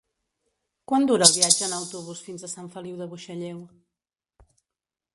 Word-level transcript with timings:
Quant 0.91 1.05
dura 1.11 1.27
el 1.29 1.35
viatge 1.35 1.67
en 1.69 1.77
autobús 1.79 2.23
fins 2.31 2.47
a 2.47 2.51
Sant 2.57 2.73
Feliu 2.79 2.99
de 3.05 3.11
Buixalleu? 3.15 3.65